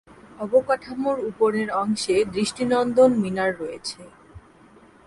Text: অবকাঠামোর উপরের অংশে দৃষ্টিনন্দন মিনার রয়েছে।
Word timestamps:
অবকাঠামোর 0.39 1.17
উপরের 1.29 1.69
অংশে 1.81 2.15
দৃষ্টিনন্দন 2.33 3.11
মিনার 3.23 3.51
রয়েছে। 3.59 4.01